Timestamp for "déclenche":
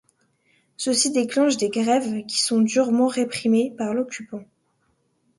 1.11-1.57